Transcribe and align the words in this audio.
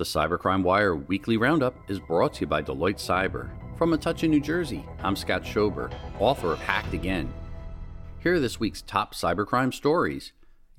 The 0.00 0.06
Cybercrime 0.06 0.62
Wire 0.62 0.96
Weekly 0.96 1.36
Roundup 1.36 1.76
is 1.86 2.00
brought 2.00 2.32
to 2.32 2.40
you 2.40 2.46
by 2.46 2.62
Deloitte 2.62 2.96
Cyber. 2.96 3.50
From 3.76 3.90
Metuchen 3.90 4.30
New 4.30 4.40
Jersey, 4.40 4.82
I'm 5.02 5.14
Scott 5.14 5.42
Schober, 5.42 5.92
author 6.18 6.54
of 6.54 6.58
Hacked 6.58 6.94
Again. 6.94 7.30
Here 8.20 8.36
are 8.36 8.40
this 8.40 8.58
week's 8.58 8.80
top 8.80 9.14
cybercrime 9.14 9.74
stories. 9.74 10.32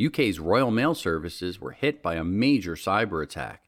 UK's 0.03 0.39
Royal 0.39 0.71
Mail 0.71 0.95
services 0.95 1.61
were 1.61 1.73
hit 1.73 2.01
by 2.01 2.15
a 2.15 2.23
major 2.23 2.73
cyber 2.73 3.21
attack. 3.21 3.65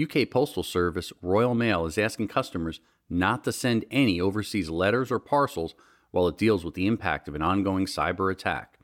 UK 0.00 0.30
Postal 0.30 0.62
Service 0.62 1.12
Royal 1.20 1.56
Mail 1.56 1.84
is 1.84 1.98
asking 1.98 2.28
customers 2.28 2.78
not 3.10 3.42
to 3.42 3.50
send 3.50 3.84
any 3.90 4.20
overseas 4.20 4.70
letters 4.70 5.10
or 5.10 5.18
parcels 5.18 5.74
while 6.12 6.28
it 6.28 6.38
deals 6.38 6.64
with 6.64 6.74
the 6.74 6.86
impact 6.86 7.26
of 7.26 7.34
an 7.34 7.42
ongoing 7.42 7.86
cyber 7.86 8.30
attack. 8.30 8.78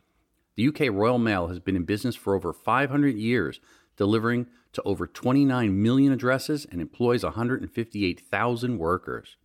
The 0.57 0.66
UK 0.66 0.93
Royal 0.93 1.21
Mail 1.21 1.46
has 1.46 1.61
been 1.61 1.77
in 1.77 1.85
business 1.85 2.16
for 2.16 2.35
over 2.35 2.53
500 2.53 3.14
years, 3.14 3.61
delivering 3.98 4.46
to 4.72 4.82
over 4.84 5.06
29 5.06 5.82
million 5.82 6.12
addresses 6.12 6.66
and 6.70 6.80
employs 6.80 7.22
158,000 7.22 8.79
workers. 8.79 9.36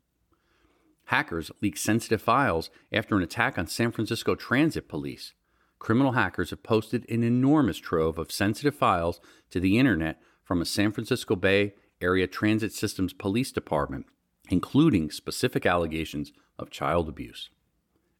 Hackers 1.05 1.51
leaked 1.61 1.79
sensitive 1.79 2.21
files 2.21 2.69
after 2.91 3.17
an 3.17 3.23
attack 3.23 3.57
on 3.57 3.67
San 3.67 3.91
Francisco 3.91 4.35
Transit 4.35 4.87
Police. 4.87 5.33
Criminal 5.79 6.13
hackers 6.13 6.51
have 6.51 6.63
posted 6.63 7.05
an 7.09 7.23
enormous 7.23 7.77
trove 7.77 8.17
of 8.17 8.31
sensitive 8.31 8.75
files 8.75 9.19
to 9.49 9.59
the 9.59 9.77
internet 9.77 10.21
from 10.43 10.61
a 10.61 10.65
San 10.65 10.93
Francisco 10.93 11.35
Bay 11.35 11.73
Area 11.99 12.27
Transit 12.27 12.71
Systems 12.71 13.11
Police 13.11 13.51
Department, 13.51 14.05
including 14.49 15.11
specific 15.11 15.65
allegations 15.65 16.31
of 16.57 16.69
child 16.69 17.09
abuse. 17.09 17.49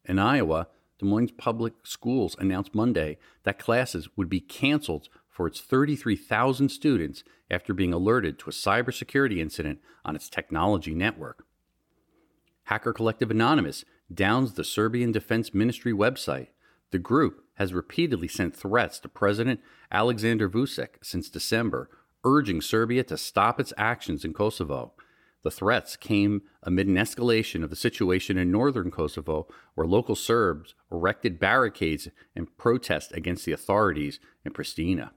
In 0.04 0.18
Iowa, 0.18 0.68
Des 0.98 1.06
Moines 1.06 1.32
Public 1.36 1.74
Schools 1.84 2.36
announced 2.38 2.74
Monday 2.74 3.18
that 3.44 3.58
classes 3.58 4.08
would 4.16 4.28
be 4.28 4.40
canceled 4.40 5.08
for 5.34 5.48
its 5.48 5.60
33,000 5.60 6.68
students 6.68 7.24
after 7.50 7.74
being 7.74 7.92
alerted 7.92 8.38
to 8.38 8.48
a 8.48 8.52
cybersecurity 8.52 9.38
incident 9.38 9.80
on 10.04 10.14
its 10.14 10.28
technology 10.28 10.94
network. 10.94 11.44
Hacker 12.64 12.92
Collective 12.92 13.32
Anonymous 13.32 13.84
downs 14.12 14.54
the 14.54 14.62
Serbian 14.62 15.10
Defense 15.10 15.52
Ministry 15.52 15.92
website. 15.92 16.48
The 16.92 17.00
group 17.00 17.42
has 17.54 17.74
repeatedly 17.74 18.28
sent 18.28 18.54
threats 18.54 19.00
to 19.00 19.08
President 19.08 19.60
Alexander 19.90 20.48
Vucic 20.48 21.02
since 21.02 21.28
December, 21.28 21.90
urging 22.24 22.60
Serbia 22.60 23.02
to 23.04 23.18
stop 23.18 23.58
its 23.58 23.72
actions 23.76 24.24
in 24.24 24.32
Kosovo. 24.32 24.92
The 25.42 25.50
threats 25.50 25.96
came 25.96 26.42
amid 26.62 26.86
an 26.86 26.94
escalation 26.94 27.64
of 27.64 27.70
the 27.70 27.76
situation 27.76 28.38
in 28.38 28.52
northern 28.52 28.92
Kosovo, 28.92 29.48
where 29.74 29.86
local 29.86 30.14
Serbs 30.14 30.74
erected 30.92 31.40
barricades 31.40 32.08
in 32.36 32.46
protest 32.46 33.12
against 33.12 33.44
the 33.44 33.52
authorities 33.52 34.20
in 34.44 34.52
Pristina. 34.52 35.10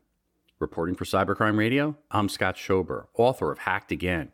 Reporting 0.59 0.95
for 0.95 1.05
Cybercrime 1.05 1.55
Radio, 1.55 1.97
I'm 2.09 2.29
Scott 2.29 2.55
Schober, 2.55 3.05
author 3.13 3.51
of 3.51 3.59
Hacked 3.59 3.91
Again. 3.91 4.31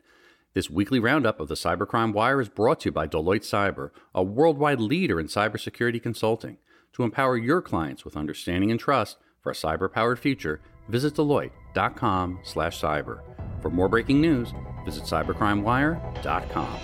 This 0.54 0.70
weekly 0.70 0.98
roundup 0.98 1.42
of 1.42 1.50
the 1.50 1.56
Cybercrime 1.56 2.14
Wire 2.14 2.40
is 2.40 2.48
brought 2.48 2.80
to 2.82 2.86
you 2.86 2.94
by 2.94 3.10
Deloitte 3.10 3.42
Cyber, 3.42 3.90
a 4.16 4.24
worldwide 4.24 4.80
leader 4.80 5.20
in 5.20 5.28
cybersecurity 5.28 6.02
consulting. 6.02 6.60
To 6.94 7.04
empower 7.04 7.36
your 7.36 7.62
clients 7.62 8.06
with 8.06 8.16
understanding 8.16 8.72
and 8.72 8.80
trust 8.80 9.18
for 9.42 9.52
a 9.52 9.56
cyber-powered 9.56 10.18
future, 10.18 10.62
visit 10.88 11.16
deloitte.com/cyber. 11.16 13.20
For 13.62 13.70
more 13.70 13.90
breaking 13.90 14.22
news, 14.22 14.54
visit 14.86 15.04
cybercrimewire.com. 15.04 16.80